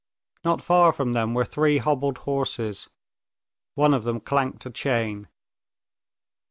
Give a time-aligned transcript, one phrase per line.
[0.43, 2.89] Not far from them were three hobbled horses.
[3.75, 5.27] One of them clanked a chain.